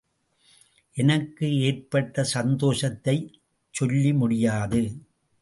எனக்கு 0.95 1.57
ஏற்பட்ட 1.59 2.23
சந்தோஷத்தைச் 2.33 3.29
சொல்லி 3.73 4.13
முடியாது! 4.13 4.83